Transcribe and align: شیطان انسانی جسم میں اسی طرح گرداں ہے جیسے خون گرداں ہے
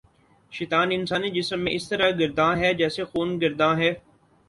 شیطان 0.51 0.91
انسانی 0.91 1.29
جسم 1.31 1.59
میں 1.63 1.73
اسی 1.75 1.87
طرح 1.89 2.09
گرداں 2.19 2.51
ہے 2.57 2.73
جیسے 2.73 3.03
خون 3.03 3.39
گرداں 3.41 3.73
ہے 3.77 3.93